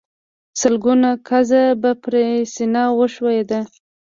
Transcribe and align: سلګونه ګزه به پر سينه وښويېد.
سلګونه 0.59 1.09
ګزه 1.27 1.63
به 1.81 1.91
پر 2.01 2.13
سينه 2.53 2.83
وښويېد. 2.97 3.51